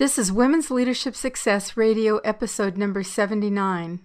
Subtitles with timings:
[0.00, 4.00] This is Women's Leadership Success Radio, episode number 79.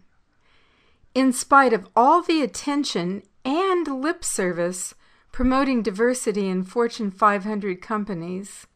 [1.13, 4.93] In spite of all the attention and lip service
[5.31, 8.67] promoting diversity in Fortune 500 companies,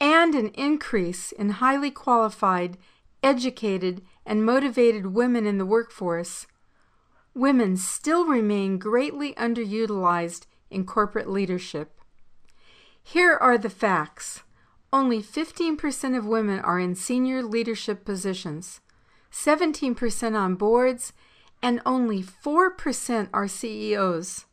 [0.00, 2.78] and an increase in highly qualified,
[3.22, 6.46] educated, and motivated women in the workforce,
[7.34, 12.00] women still remain greatly underutilized in corporate leadership.
[13.02, 14.42] Here are the facts.
[14.92, 18.80] Only 15% of women are in senior leadership positions,
[19.32, 21.12] 17% on boards,
[21.62, 24.46] and only 4% are CEOs.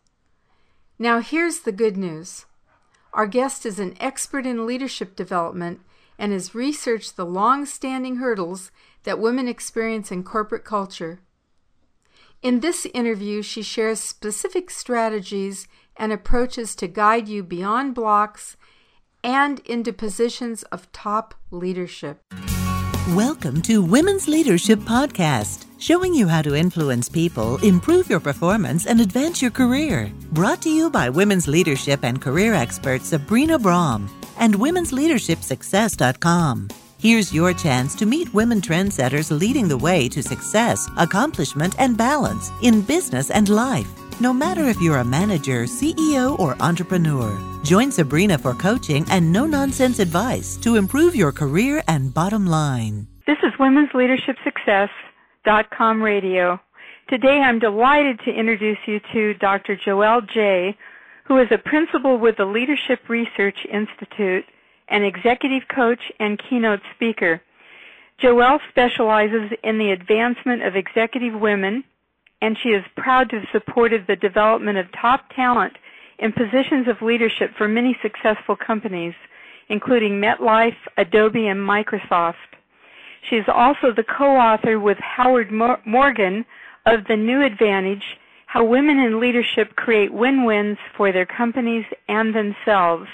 [0.99, 2.45] Now, here's the good news
[3.13, 5.81] our guest is an expert in leadership development
[6.19, 8.71] and has researched the long standing hurdles
[9.03, 11.19] that women experience in corporate culture.
[12.43, 18.55] In this interview, she shares specific strategies and approaches to guide you beyond blocks
[19.23, 22.21] and into positions of top leadership.
[23.15, 28.99] Welcome to Women's Leadership Podcast, showing you how to influence people, improve your performance, and
[28.99, 30.11] advance your career.
[30.33, 36.67] Brought to you by women's leadership and career expert Sabrina Braham and womensleadershipsuccess.com.
[36.99, 42.51] Here's your chance to meet women trendsetters leading the way to success, accomplishment, and balance
[42.61, 43.87] in business and life.
[44.19, 49.45] No matter if you're a manager, CEO, or entrepreneur, join Sabrina for coaching and no
[49.45, 53.05] nonsense advice to improve your career and bottom line.
[53.27, 56.61] This is Women's Leadership Success.com radio.
[57.09, 59.75] Today I'm delighted to introduce you to Dr.
[59.75, 60.77] Joelle Jay,
[61.25, 64.45] who is a principal with the Leadership Research Institute,
[64.87, 67.41] an executive coach and keynote speaker.
[68.23, 71.83] Joelle specializes in the advancement of executive women
[72.41, 75.75] and she is proud to have supported the development of top talent
[76.19, 79.13] in positions of leadership for many successful companies,
[79.69, 82.35] including MetLife, Adobe, and Microsoft.
[83.29, 86.45] She is also the co-author with Howard Morgan
[86.85, 93.09] of The New Advantage, How Women in Leadership Create Win-Wins for Their Companies and Themselves.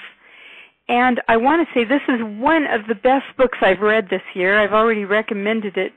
[0.88, 4.22] And I want to say this is one of the best books I've read this
[4.34, 4.58] year.
[4.58, 5.92] I've already recommended it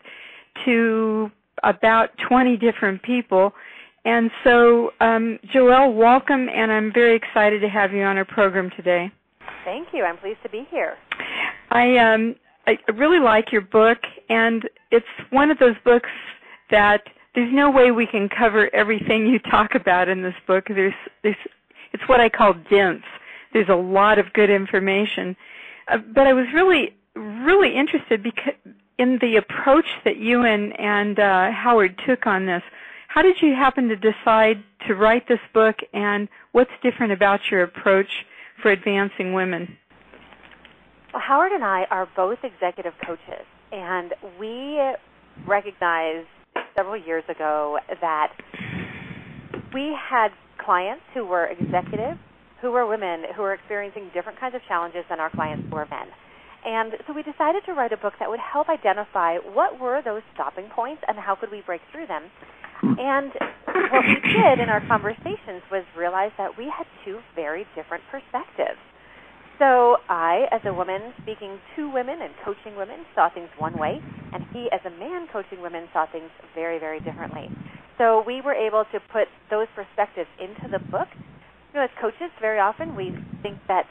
[0.65, 1.29] to
[1.63, 3.53] about 20 different people.
[4.07, 8.69] And so, um, Joelle, welcome, and I'm very excited to have you on our program
[8.77, 9.11] today.
[9.65, 10.05] Thank you.
[10.05, 10.95] I'm pleased to be here.
[11.71, 13.97] I um, I really like your book,
[14.29, 16.07] and it's one of those books
[16.71, 17.03] that
[17.35, 20.67] there's no way we can cover everything you talk about in this book.
[20.69, 21.35] There's there's
[21.91, 23.03] it's what I call dense.
[23.51, 25.35] There's a lot of good information,
[25.89, 28.53] uh, but I was really really interested because
[28.97, 32.63] in the approach that you and, and uh, Howard took on this,
[33.17, 37.63] how did you happen to decide to write this book, and what's different about your
[37.63, 38.05] approach
[38.61, 39.75] for advancing women?
[41.11, 44.79] Well, Howard and I are both executive coaches, and we
[45.47, 46.27] recognized
[46.75, 48.33] several years ago that
[49.73, 50.29] we had
[50.63, 52.19] clients who were executives,
[52.61, 55.87] who were women, who were experiencing different kinds of challenges than our clients who were
[55.89, 56.05] men.
[56.65, 60.21] And so we decided to write a book that would help identify what were those
[60.35, 62.23] stopping points and how could we break through them.
[62.81, 63.31] And
[63.91, 68.79] what we did in our conversations was realize that we had two very different perspectives.
[69.59, 73.99] So I, as a woman speaking to women and coaching women, saw things one way,
[74.33, 77.49] and he, as a man coaching women, saw things very, very differently.
[77.97, 81.07] So we were able to put those perspectives into the book.
[81.73, 83.85] You know, as coaches, very often we think that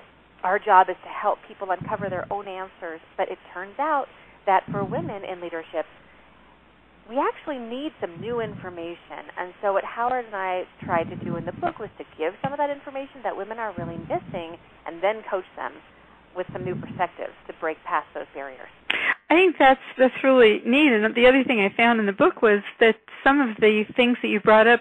[0.45, 4.07] our job is to help people uncover their own answers, but it turns out
[4.47, 5.87] that for women in leadership,
[7.09, 9.31] we actually need some new information.
[9.39, 12.35] And so, what Howard and I tried to do in the book was to give
[12.43, 15.73] some of that information that women are really missing and then coach them
[16.37, 18.69] with some new perspectives to break past those barriers.
[19.31, 20.93] I think that's that's really neat.
[20.93, 24.19] And the other thing I found in the book was that some of the things
[24.23, 24.81] that you brought up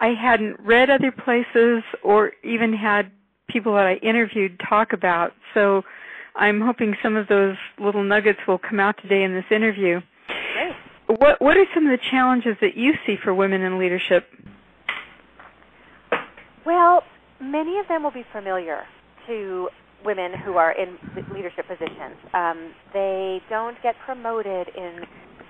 [0.00, 3.10] I hadn't read other places or even had
[3.48, 5.32] people that I interviewed talk about.
[5.54, 5.82] So
[6.36, 10.00] I'm hoping some of those little nuggets will come out today in this interview.
[11.08, 14.28] What What are some of the challenges that you see for women in leadership?
[16.66, 17.02] Well,
[17.40, 18.82] many of them will be familiar
[19.26, 19.70] to
[20.04, 20.98] women who are in
[21.32, 22.16] leadership positions.
[22.34, 25.00] Um, they don't get promoted in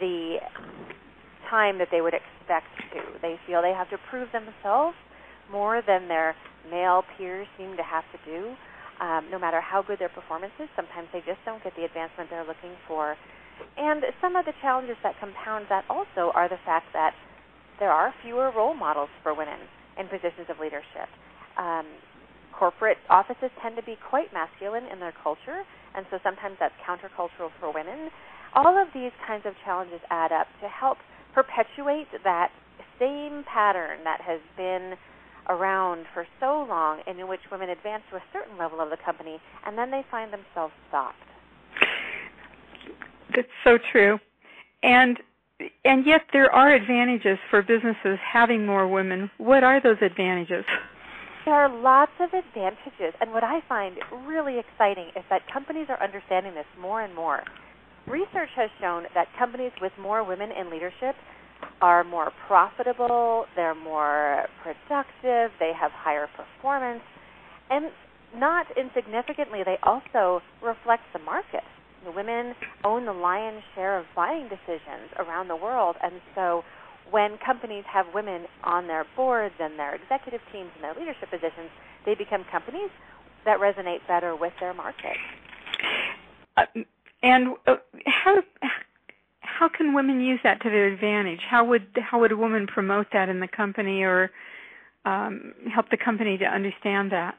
[0.00, 0.36] the
[1.50, 3.00] time that they would expect to.
[3.20, 4.96] They feel they have to prove themselves
[5.50, 6.36] more than their
[6.70, 8.54] male peers seem to have to do.
[9.00, 12.30] Um, no matter how good their performance is, sometimes they just don't get the advancement
[12.30, 13.16] they're looking for.
[13.76, 17.14] And some of the challenges that compound that also are the fact that
[17.78, 19.58] there are fewer role models for women
[19.98, 21.06] in positions of leadership.
[21.56, 21.86] Um,
[22.52, 25.62] corporate offices tend to be quite masculine in their culture,
[25.94, 28.10] and so sometimes that's countercultural for women.
[28.54, 30.98] All of these kinds of challenges add up to help
[31.34, 32.50] perpetuate that
[32.98, 34.94] same pattern that has been
[35.48, 38.98] around for so long and in which women advance to a certain level of the
[39.04, 41.16] company and then they find themselves stopped.
[43.34, 44.18] That's so true.
[44.82, 45.18] And
[45.84, 49.30] and yet there are advantages for businesses having more women.
[49.38, 50.64] What are those advantages?
[51.44, 53.96] There are lots of advantages, and what I find
[54.26, 57.42] really exciting is that companies are understanding this more and more.
[58.06, 61.16] Research has shown that companies with more women in leadership
[61.80, 67.02] are more profitable, they're more productive, they have higher performance,
[67.70, 67.86] and
[68.36, 71.64] not insignificantly, they also reflect the market.
[72.08, 76.64] The women own the lion's share of buying decisions around the world, and so
[77.10, 81.68] when companies have women on their boards and their executive teams and their leadership positions,
[82.06, 82.88] they become companies
[83.44, 85.18] that resonate better with their market.
[86.56, 86.64] Uh,
[87.22, 87.76] and uh,
[88.06, 88.36] how
[89.40, 91.40] how can women use that to their advantage?
[91.46, 94.30] How would how would a woman promote that in the company or
[95.04, 97.34] um, help the company to understand that?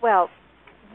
[0.00, 0.30] Well,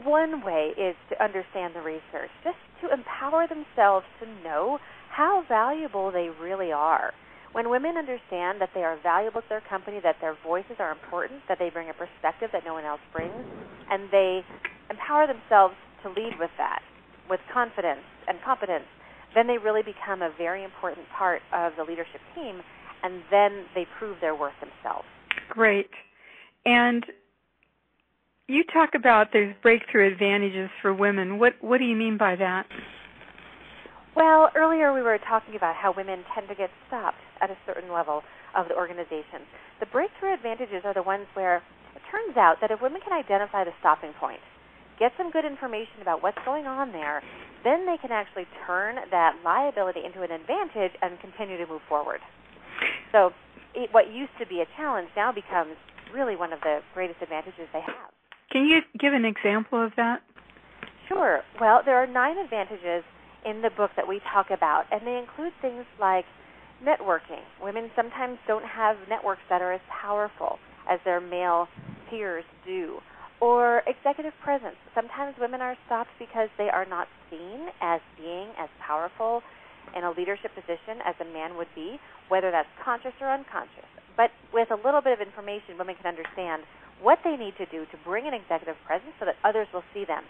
[0.04, 4.78] one way is to understand the research, just to empower themselves to know
[5.10, 7.12] how valuable they really are.
[7.52, 11.40] When women understand that they are valuable to their company, that their voices are important,
[11.48, 13.44] that they bring a perspective that no one else brings,
[13.90, 14.40] and they
[14.88, 16.80] empower themselves to lead with that,
[17.28, 18.88] with confidence and competence,
[19.34, 22.60] then they really become a very important part of the leadership team,
[23.02, 25.06] and then they prove their worth themselves.
[25.48, 25.90] Great.
[26.64, 27.04] And
[28.48, 31.38] you talk about there's breakthrough advantages for women.
[31.38, 32.66] What what do you mean by that?
[34.14, 37.90] Well, earlier we were talking about how women tend to get stopped at a certain
[37.90, 38.22] level
[38.54, 39.48] of the organization.
[39.80, 41.62] The breakthrough advantages are the ones where
[41.96, 44.40] it turns out that if women can identify the stopping point,
[44.98, 47.22] get some good information about what's going on there,
[47.64, 52.20] then they can actually turn that liability into an advantage and continue to move forward.
[53.12, 53.30] So,
[53.74, 55.76] it, what used to be a challenge now becomes
[56.12, 58.12] really one of the greatest advantages they have.
[58.52, 60.22] Can you give an example of that?
[61.08, 61.40] Sure.
[61.58, 63.02] Well, there are nine advantages
[63.46, 66.26] in the book that we talk about, and they include things like
[66.84, 67.40] networking.
[67.62, 70.58] Women sometimes don't have networks that are as powerful
[70.88, 71.66] as their male
[72.10, 73.00] peers do
[73.40, 74.76] or executive presence.
[74.94, 79.42] Sometimes women are stopped because they are not seen as being as powerful
[79.96, 83.88] in a leadership position as a man would be, whether that's conscious or unconscious.
[84.16, 86.62] But with a little bit of information, women can understand
[87.02, 90.04] what they need to do to bring an executive presence so that others will see
[90.04, 90.22] them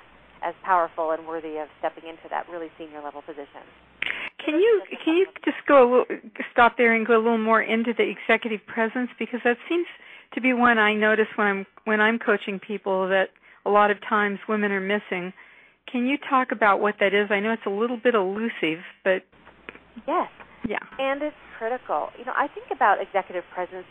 [0.42, 3.62] as powerful and worthy of stepping into that really senior level position.
[4.44, 7.62] Can you can you just go a little, stop there and go a little more
[7.62, 9.86] into the executive presence because that seems
[10.34, 13.28] to be one I notice when I'm when I'm coaching people that
[13.64, 15.32] a lot of times women are missing.
[15.90, 17.30] Can you talk about what that is?
[17.30, 19.22] I know it's a little bit elusive, but
[20.08, 20.28] yes,
[20.66, 22.08] yeah, and it's critical.
[22.18, 23.86] You know, I think about executive presence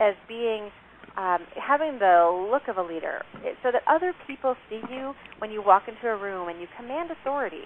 [0.00, 0.70] as being
[1.16, 3.22] um, having the look of a leader,
[3.62, 7.10] so that other people see you when you walk into a room and you command
[7.10, 7.64] authority.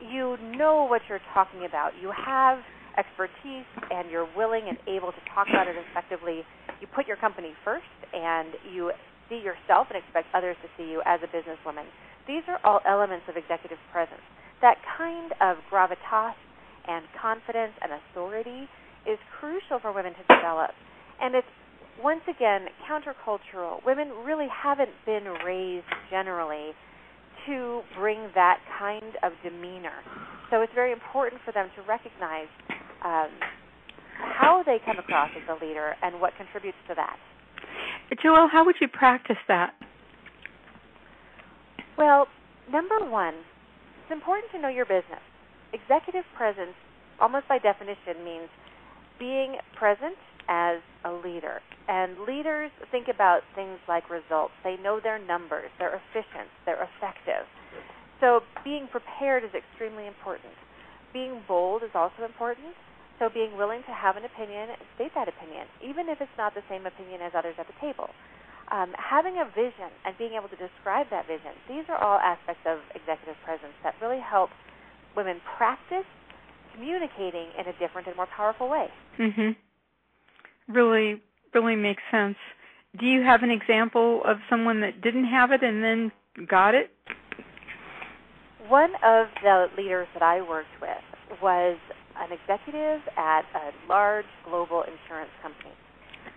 [0.00, 1.92] You know what you're talking about.
[2.00, 2.58] You have
[2.96, 6.42] expertise, and you're willing and able to talk about it effectively
[6.80, 8.92] you put your company first and you
[9.28, 11.88] see yourself and expect others to see you as a businesswoman.
[12.28, 14.22] These are all elements of executive presence.
[14.60, 16.36] That kind of gravitas
[16.86, 18.68] and confidence and authority
[19.06, 20.70] is crucial for women to develop.
[21.20, 21.50] And it's
[22.02, 23.84] once again countercultural.
[23.84, 26.72] Women really haven't been raised generally
[27.46, 30.02] to bring that kind of demeanor.
[30.50, 32.48] So it's very important for them to recognize
[33.04, 33.30] um,
[34.18, 37.16] how they come across as a leader and what contributes to that.
[38.24, 39.74] Joelle, how would you practice that?
[41.98, 42.26] Well,
[42.70, 43.34] number one,
[44.02, 45.22] it's important to know your business.
[45.72, 46.74] Executive presence,
[47.20, 48.48] almost by definition, means
[49.18, 50.16] being present
[50.48, 51.60] as a leader.
[51.88, 54.52] And leaders think about things like results.
[54.64, 57.46] They know their numbers, they're efficient, they're effective.
[58.20, 60.54] So being prepared is extremely important.
[61.12, 62.74] Being bold is also important.
[63.18, 66.64] So being willing to have an opinion, state that opinion, even if it's not the
[66.68, 68.10] same opinion as others at the table.
[68.68, 72.66] Um, having a vision and being able to describe that vision, these are all aspects
[72.66, 74.50] of executive presence that really help
[75.14, 76.04] women practice
[76.74, 78.90] communicating in a different and more powerful way.
[79.16, 79.56] Mhm.
[80.68, 81.22] Really
[81.54, 82.36] really makes sense.
[82.98, 86.12] Do you have an example of someone that didn't have it and then
[86.48, 86.90] got it?
[88.68, 91.78] One of the leaders that I worked with was
[92.18, 95.72] an executive at a large global insurance company.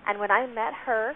[0.08, 1.14] And when I met her,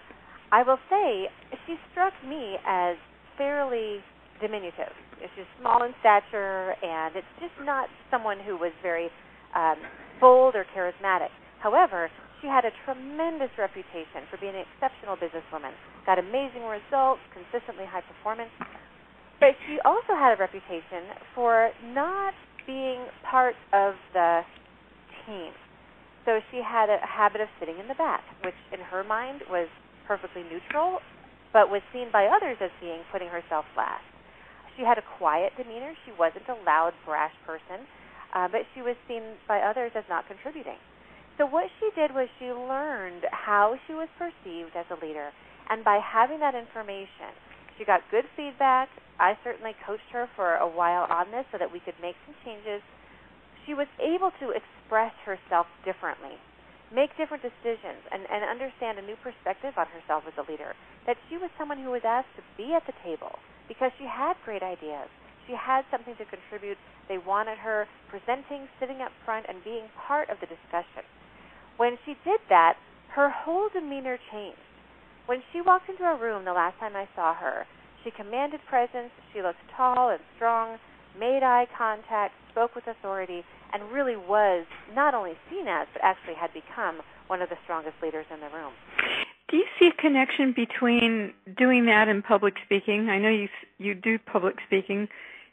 [0.52, 1.28] I will say
[1.66, 2.96] she struck me as
[3.36, 3.98] fairly
[4.40, 4.92] diminutive.
[5.34, 9.08] She's small in stature, and it's just not someone who was very
[9.54, 9.76] um,
[10.20, 11.32] bold or charismatic.
[11.60, 12.10] However,
[12.44, 15.72] she had a tremendous reputation for being an exceptional businesswoman,
[16.04, 18.52] got amazing results, consistently high performance.
[19.40, 22.36] But she also had a reputation for not
[22.68, 24.44] being part of the
[25.24, 25.56] team.
[26.28, 29.68] So she had a habit of sitting in the back, which in her mind was
[30.06, 31.00] perfectly neutral,
[31.56, 34.04] but was seen by others as being putting herself last.
[34.76, 35.96] She had a quiet demeanor.
[36.04, 37.88] She wasn't a loud, brash person,
[38.36, 40.76] uh, but she was seen by others as not contributing.
[41.36, 45.34] So what she did was she learned how she was perceived as a leader,
[45.68, 47.34] and by having that information,
[47.76, 48.88] she got good feedback.
[49.18, 52.38] I certainly coached her for a while on this so that we could make some
[52.46, 52.82] changes.
[53.66, 56.38] She was able to express herself differently,
[56.94, 60.78] make different decisions, and, and understand a new perspective on herself as a leader.
[61.06, 64.38] That she was someone who was asked to be at the table because she had
[64.44, 65.10] great ideas.
[65.50, 66.78] She had something to contribute.
[67.08, 71.02] They wanted her presenting, sitting up front, and being part of the discussion.
[71.76, 72.76] When she did that,
[73.08, 74.58] her whole demeanor changed.
[75.26, 77.66] When she walked into a room the last time I saw her,
[78.02, 80.78] she commanded presence, she looked tall and strong,
[81.18, 86.34] made eye contact, spoke with authority, and really was not only seen as, but actually
[86.34, 88.72] had become one of the strongest leaders in the room.
[89.48, 93.08] Do you see a connection between doing that and public speaking?
[93.08, 95.08] I know you you do public speaking.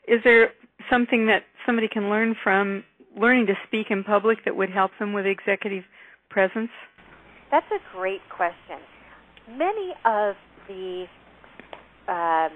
[0.07, 0.53] Is there
[0.89, 2.83] something that somebody can learn from
[3.15, 5.83] learning to speak in public that would help them with executive
[6.31, 6.71] presence?
[7.51, 8.79] That's a great question.
[9.49, 10.35] Many of
[10.67, 11.05] the
[12.07, 12.51] um,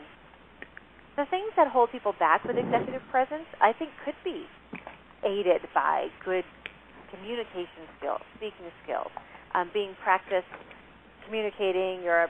[1.16, 4.44] the things that hold people back with executive presence, I think, could be
[5.24, 6.44] aided by good
[7.12, 9.12] communication skills, speaking skills,
[9.56, 10.52] um, being practiced
[11.26, 12.28] communicating your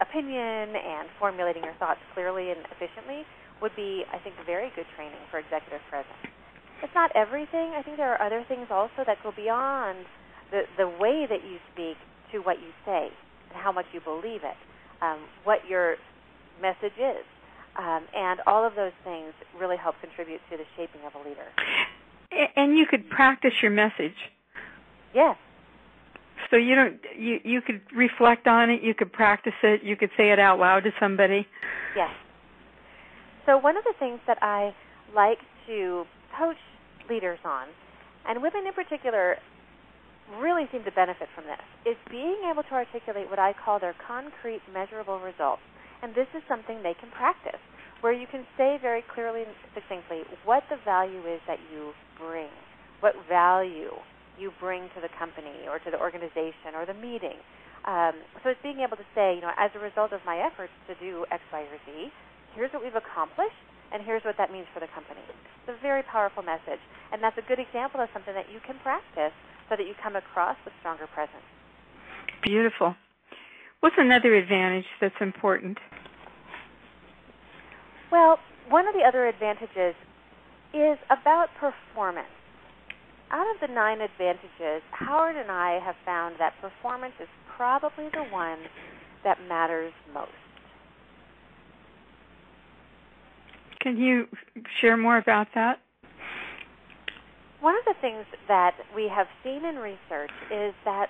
[0.00, 3.26] opinion and formulating your thoughts clearly and efficiently
[3.60, 6.16] would be, I think, very good training for executive presence.
[6.82, 7.74] It's not everything.
[7.74, 10.06] I think there are other things also that go beyond
[10.50, 11.96] the, the way that you speak
[12.32, 13.10] to what you say
[13.50, 14.56] and how much you believe it,
[15.02, 15.96] um, what your
[16.60, 17.24] message is.
[17.76, 21.46] Um, and all of those things really help contribute to the shaping of a leader.
[22.56, 24.16] And you could practice your message.
[25.14, 25.36] Yes.
[26.50, 30.10] So you don't you you could reflect on it, you could practice it, you could
[30.16, 31.46] say it out loud to somebody.
[31.96, 32.10] Yes.
[33.46, 34.74] So one of the things that I
[35.14, 36.04] like to
[36.38, 36.56] coach
[37.08, 37.66] leaders on,
[38.26, 39.36] and women in particular
[40.36, 43.96] really seem to benefit from this, is being able to articulate what I call their
[43.96, 45.64] concrete measurable results.
[46.02, 47.60] And this is something they can practice,
[48.00, 52.52] where you can say very clearly and succinctly what the value is that you bring,
[53.00, 53.96] what value
[54.38, 57.40] you bring to the company or to the organization or the meeting.
[57.88, 60.74] Um, so it's being able to say, you know, as a result of my efforts
[60.86, 62.12] to do X, Y, or Z,
[62.54, 63.58] here's what we've accomplished,
[63.90, 65.24] and here's what that means for the company.
[65.26, 68.76] It's a very powerful message, and that's a good example of something that you can
[68.84, 69.32] practice
[69.68, 71.44] so that you come across with stronger presence.
[72.42, 72.94] Beautiful.
[73.80, 75.78] What's another advantage that's important?
[78.10, 79.94] Well, one of the other advantages
[80.74, 82.28] is about performance.
[83.30, 88.24] Out of the nine advantages, Howard and I have found that performance is probably the
[88.32, 88.58] one
[89.24, 90.30] that matters most.
[93.80, 94.26] Can you
[94.80, 95.80] share more about that?
[97.60, 101.08] One of the things that we have seen in research is that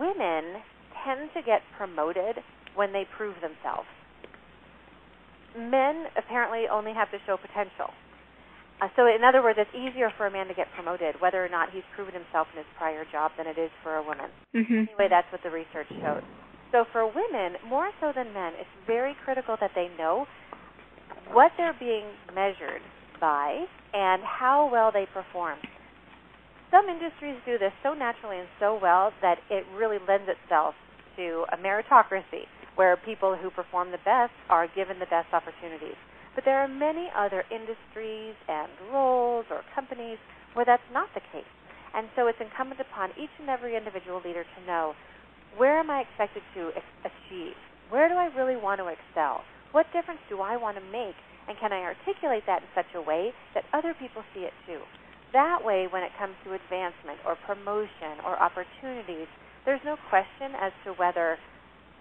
[0.00, 0.62] women
[1.04, 2.40] tend to get promoted
[2.74, 3.88] when they prove themselves.
[5.56, 7.92] Men apparently only have to show potential.
[8.80, 11.48] Uh, so, in other words, it's easier for a man to get promoted, whether or
[11.48, 14.26] not he's proven himself in his prior job, than it is for a woman.
[14.54, 14.90] Mm-hmm.
[14.90, 16.24] Anyway, that's what the research showed.
[16.72, 20.26] So, for women, more so than men, it's very critical that they know
[21.30, 22.82] what they're being measured
[23.20, 25.58] by and how well they perform.
[26.74, 30.74] Some industries do this so naturally and so well that it really lends itself
[31.14, 35.94] to a meritocracy where people who perform the best are given the best opportunities.
[36.34, 40.18] But there are many other industries and roles or companies
[40.54, 41.46] where that's not the case.
[41.94, 44.98] And so it's incumbent upon each and every individual leader to know
[45.56, 46.74] where am I expected to
[47.06, 47.54] achieve?
[47.88, 49.46] Where do I really want to excel?
[49.70, 51.14] What difference do I want to make?
[51.46, 54.82] And can I articulate that in such a way that other people see it too?
[55.34, 59.26] That way, when it comes to advancement or promotion or opportunities,
[59.66, 61.36] there's no question as to whether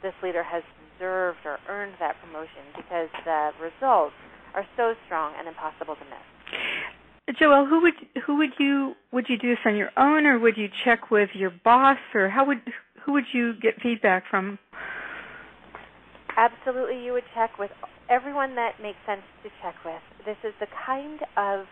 [0.03, 0.61] this leader has
[0.93, 4.13] deserved or earned that promotion because the results
[4.53, 7.35] are so strong and impossible to miss.
[7.41, 7.93] Joelle, who would
[8.25, 11.29] who would you would you do this on your own, or would you check with
[11.33, 12.61] your boss, or how would
[13.03, 14.59] who would you get feedback from?
[16.37, 17.71] Absolutely, you would check with
[18.09, 20.01] everyone that makes sense to check with.
[20.25, 21.65] This is the kind of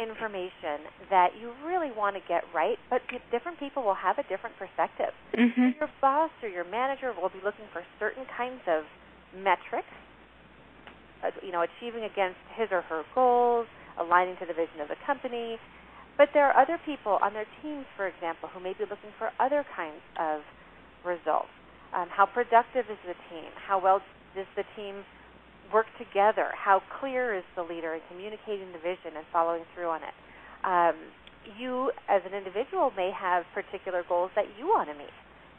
[0.00, 4.56] information that you really want to get right, but different people will have a different
[4.56, 5.12] perspective.
[5.36, 5.78] Mm-hmm.
[5.78, 8.84] Your boss or your manager will be looking for certain kinds of
[9.36, 9.90] metrics,
[11.22, 13.66] uh, you know, achieving against his or her goals,
[13.98, 15.56] aligning to the vision of the company.
[16.16, 19.30] But there are other people on their teams, for example, who may be looking for
[19.40, 20.42] other kinds of
[21.02, 21.50] results.
[21.94, 23.50] Um, how productive is the team?
[23.54, 24.00] How well
[24.34, 25.02] does the team
[25.74, 26.54] work together?
[26.54, 30.14] How clear is the leader in communicating the vision and following through on it?
[30.62, 30.94] Um,
[31.58, 35.12] you, as an individual, may have particular goals that you want to meet.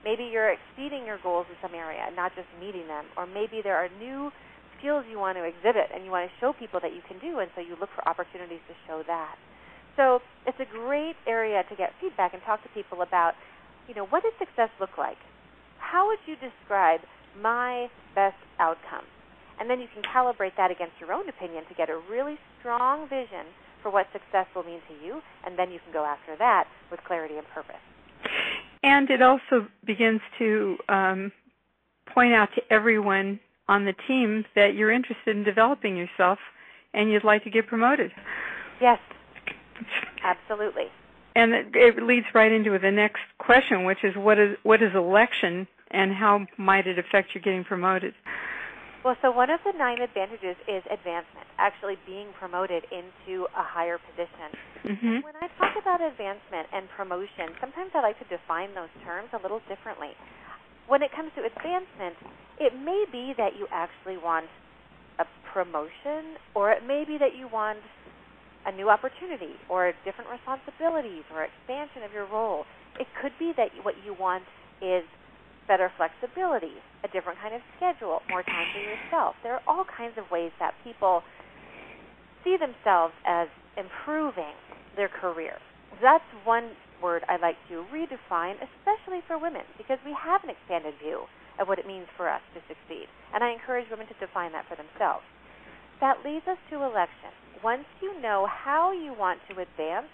[0.08, 3.06] Maybe you're exceeding your goals in some area, not just meeting them.
[3.20, 4.32] Or maybe there are new
[4.80, 7.44] skills you want to exhibit and you want to show people that you can do,
[7.44, 9.36] and so you look for opportunities to show that.
[10.00, 13.36] So it's a great area to get feedback and talk to people about,
[13.88, 15.20] you know, what does success look like?
[15.96, 17.00] how would you describe
[17.40, 19.08] my best outcome?
[19.60, 23.08] And then you can calibrate that against your own opinion to get a really strong
[23.08, 23.46] vision
[23.82, 27.00] for what success will mean to you, and then you can go after that with
[27.04, 27.76] clarity and purpose.
[28.84, 31.32] And it also begins to um,
[32.14, 36.40] point out to everyone on the team that you're interested in developing yourself
[36.94, 38.12] and you'd like to get promoted.
[38.82, 39.00] Yes,
[40.24, 40.86] absolutely.
[41.36, 44.96] And it, it leads right into the next question, which is what is what is
[44.96, 48.14] election and how might it affect you getting promoted?
[49.06, 54.02] Well, so one of the nine advantages is advancement, actually being promoted into a higher
[54.02, 54.50] position.
[54.82, 55.22] Mm-hmm.
[55.22, 59.38] When I talk about advancement and promotion, sometimes I like to define those terms a
[59.38, 60.18] little differently.
[60.90, 62.18] When it comes to advancement,
[62.58, 64.50] it may be that you actually want
[65.22, 67.86] a promotion, or it may be that you want
[68.66, 72.66] a new opportunity, or different responsibilities, or expansion of your role.
[72.98, 74.50] It could be that what you want
[74.82, 75.06] is
[75.68, 79.36] better flexibility, a different kind of schedule, more time for yourself.
[79.44, 81.24] There are all kinds of ways that people
[82.44, 84.54] see themselves as improving
[84.96, 85.58] their career.
[86.02, 90.94] That's one word I'd like to redefine, especially for women, because we have an expanded
[91.02, 91.26] view
[91.60, 93.08] of what it means for us to succeed.
[93.34, 95.24] And I encourage women to define that for themselves.
[96.02, 97.32] That leads us to election.
[97.64, 100.12] Once you know how you want to advance,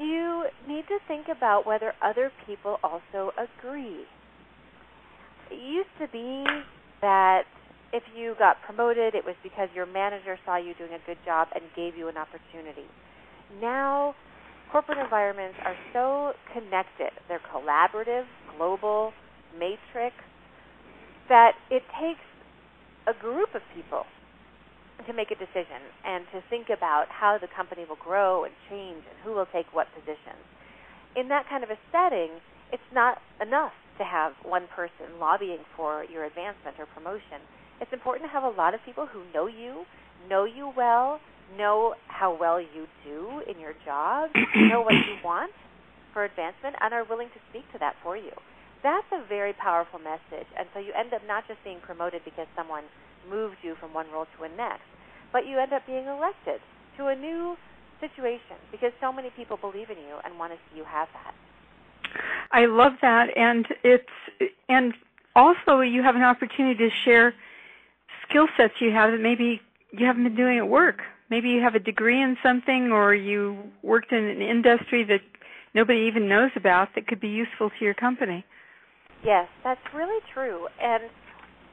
[0.00, 4.04] you need to think about whether other people also agree.
[5.50, 6.44] It used to be
[7.00, 7.42] that
[7.92, 11.48] if you got promoted, it was because your manager saw you doing a good job
[11.54, 12.86] and gave you an opportunity.
[13.60, 14.14] Now,
[14.70, 17.10] corporate environments are so connected.
[17.28, 18.24] They're collaborative,
[18.56, 19.12] global,
[19.58, 20.14] matrix,
[21.28, 22.20] that it takes
[23.06, 24.04] a group of people
[25.06, 29.02] to make a decision and to think about how the company will grow and change
[29.06, 30.42] and who will take what positions.
[31.16, 36.04] In that kind of a setting, it's not enough to have one person lobbying for
[36.04, 37.42] your advancement or promotion.
[37.80, 39.84] It's important to have a lot of people who know you,
[40.28, 41.20] know you well,
[41.56, 45.52] know how well you do in your job, know what you want
[46.12, 48.32] for advancement, and are willing to speak to that for you.
[48.82, 50.46] That's a very powerful message.
[50.58, 52.84] And so you end up not just being promoted because someone
[53.28, 54.82] moved you from one role to a next,
[55.32, 56.60] but you end up being elected
[56.96, 57.56] to a new
[58.00, 61.34] situation because so many people believe in you and want to see you have that.
[62.52, 64.06] I love that and it's
[64.68, 64.94] and
[65.36, 67.34] also you have an opportunity to share
[68.28, 69.60] skill sets you have that maybe
[69.92, 71.02] you haven't been doing at work.
[71.30, 75.20] Maybe you have a degree in something or you worked in an industry that
[75.74, 78.44] nobody even knows about that could be useful to your company.
[79.24, 80.68] Yes, that's really true.
[80.80, 81.04] And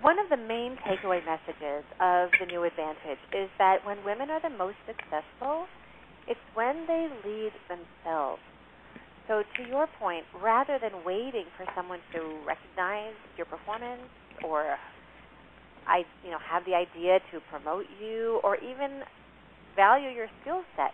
[0.01, 4.41] one of the main takeaway messages of the New Advantage is that when women are
[4.41, 5.65] the most successful,
[6.27, 8.41] it's when they lead themselves.
[9.27, 14.05] So, to your point, rather than waiting for someone to recognize your performance
[14.43, 14.77] or
[15.87, 19.01] I, you know, have the idea to promote you or even
[19.75, 20.93] value your skill set,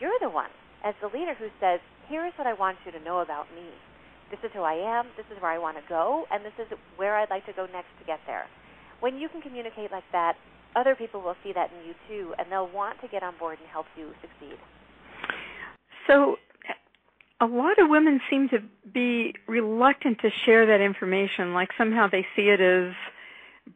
[0.00, 0.50] you're the one
[0.84, 3.68] as the leader who says, "Here's what I want you to know about me."
[4.32, 6.66] This is who I am, this is where I want to go, and this is
[6.96, 8.46] where I'd like to go next to get there.
[9.00, 10.36] When you can communicate like that,
[10.74, 13.58] other people will see that in you too, and they'll want to get on board
[13.60, 14.58] and help you succeed.
[16.06, 16.36] So,
[17.42, 22.26] a lot of women seem to be reluctant to share that information, like somehow they
[22.34, 22.94] see it as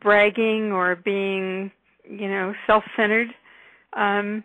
[0.00, 1.70] bragging or being,
[2.08, 3.28] you know, self-centered.
[3.92, 4.42] Um,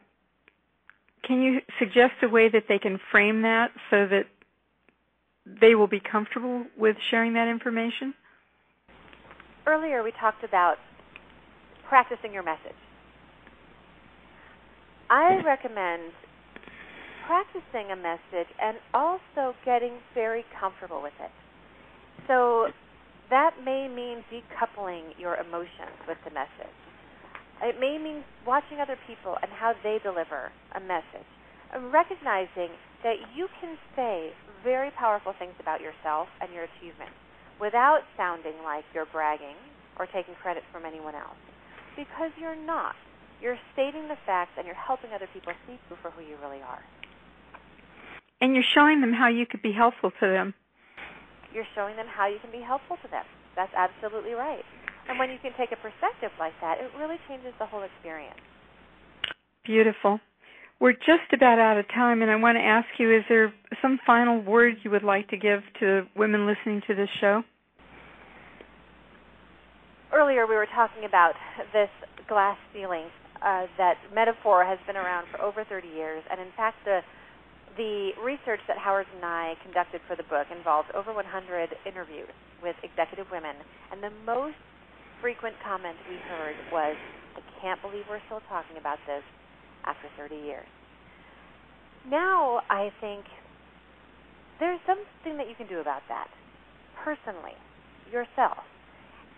[1.23, 4.25] can you suggest a way that they can frame that so that
[5.45, 8.13] they will be comfortable with sharing that information?
[9.65, 10.77] Earlier, we talked about
[11.87, 12.77] practicing your message.
[15.09, 16.13] I recommend
[17.27, 21.31] practicing a message and also getting very comfortable with it.
[22.27, 22.67] So,
[23.29, 26.75] that may mean decoupling your emotions with the message.
[27.61, 31.27] It may mean watching other people and how they deliver a message.
[31.73, 34.31] And recognizing that you can say
[34.63, 37.17] very powerful things about yourself and your achievements
[37.59, 39.55] without sounding like you're bragging
[39.97, 41.37] or taking credit from anyone else.
[41.95, 42.95] Because you're not.
[43.41, 46.61] You're stating the facts and you're helping other people see you for who you really
[46.61, 46.81] are.
[48.39, 50.53] And you're showing them how you could be helpful to them.
[51.53, 53.25] You're showing them how you can be helpful to them.
[53.55, 54.63] That's absolutely right.
[55.09, 58.39] And when you can take a perspective like that, it really changes the whole experience.
[59.65, 60.19] Beautiful.
[60.81, 63.99] We're just about out of time, and I want to ask you is there some
[64.01, 67.43] final word you would like to give to women listening to this show?
[70.11, 71.37] Earlier, we were talking about
[71.71, 71.93] this
[72.27, 73.05] glass ceiling.
[73.45, 77.01] Uh, that metaphor has been around for over 30 years, and in fact, the
[77.77, 82.75] the research that Howard and I conducted for the book involved over 100 interviews with
[82.81, 83.55] executive women,
[83.93, 84.57] and the most
[85.21, 86.97] frequent comment we heard was,
[87.37, 89.23] I can't believe we're still talking about this
[89.85, 90.67] after 30 years.
[92.09, 93.25] Now, I think
[94.59, 96.27] there's something that you can do about that
[97.03, 97.57] personally,
[98.11, 98.61] yourself.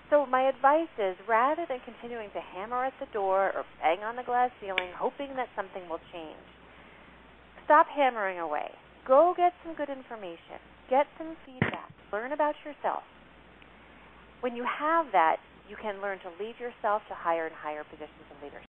[0.10, 4.16] So, my advice is rather than continuing to hammer at the door or bang on
[4.16, 6.44] the glass ceiling, hoping that something will change,
[7.66, 8.70] stop hammering away.
[9.08, 13.04] Go get some good information, get some feedback, learn about yourself.
[14.42, 15.38] When you have that,
[15.70, 18.73] you can learn to lead yourself to higher and higher positions of leadership.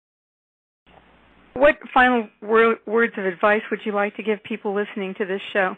[1.55, 5.41] What final wor- words of advice would you like to give people listening to this
[5.53, 5.77] show?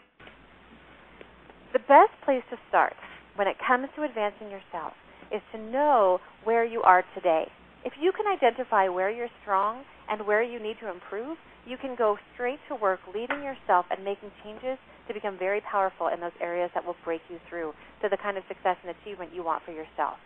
[1.71, 2.93] The best place to start
[3.35, 4.93] when it comes to advancing yourself
[5.31, 7.45] is to know where you are today.
[7.85, 11.37] If you can identify where you're strong and where you need to improve,
[11.67, 16.07] you can go straight to work leading yourself and making changes to become very powerful
[16.07, 19.29] in those areas that will break you through to the kind of success and achievement
[19.31, 20.17] you want for yourself.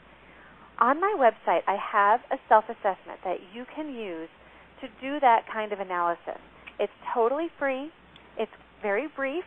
[0.79, 4.29] On my website, I have a self assessment that you can use
[4.81, 6.39] to do that kind of analysis.
[6.79, 7.91] It's totally free,
[8.37, 9.43] it's very brief.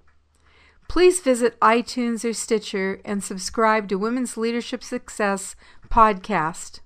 [0.88, 5.54] Please visit iTunes or Stitcher and subscribe to Women's Leadership Success
[5.88, 6.80] podcast.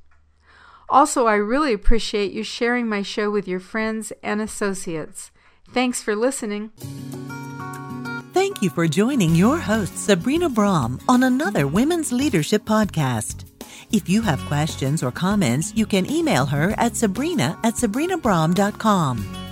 [0.88, 5.30] Also, I really appreciate you sharing my show with your friends and associates.
[5.70, 6.70] Thanks for listening.
[8.32, 13.44] Thank you for joining your host, Sabrina Braham, on another Women's Leadership Podcast.
[13.92, 19.41] If you have questions or comments, you can email her at sabrina at sabrinabraham.com.